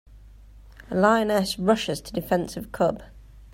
Lioness 0.89 1.59
Rushes 1.59 2.01
to 2.01 2.11
Defense 2.11 2.57
of 2.57 2.71
Cub. 2.71 3.03